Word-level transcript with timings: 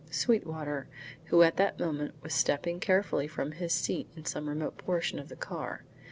Sweetwater, 0.09 0.89
who 1.25 1.43
at 1.43 1.57
that 1.57 1.79
moment 1.79 2.15
was 2.23 2.33
stepping 2.33 2.79
carefully 2.79 3.27
from 3.27 3.51
his 3.51 3.71
seat 3.71 4.07
in 4.15 4.25
some 4.25 4.49
remote 4.49 4.79
portion 4.79 5.19
of 5.19 5.29
the 5.29 5.35
car. 5.35 5.83